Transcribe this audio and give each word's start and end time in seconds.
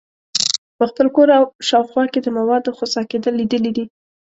په 0.77 0.83
خپل 0.89 1.07
کور 1.15 1.27
او 1.37 1.43
شاوخوا 1.67 2.03
کې 2.11 2.19
د 2.21 2.27
موادو 2.37 2.71
خسا 2.77 3.01
کیدل 3.11 3.33
لیدلي 3.37 3.71
دي. 3.77 3.85